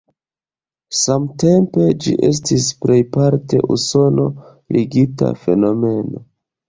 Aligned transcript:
Samtempe 0.99 1.85
ĝi 2.05 2.15
estis 2.29 2.65
plejparte 2.85 3.61
usono-ligita 3.79 5.31
fenomeno. 5.47 6.25